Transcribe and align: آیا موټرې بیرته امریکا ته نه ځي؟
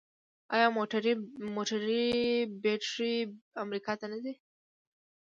آیا 0.55 0.67
موټرې 1.57 2.01
بیرته 2.63 3.09
امریکا 3.63 3.93
ته 3.99 4.05
نه 4.11 4.17
ځي؟ 4.23 4.33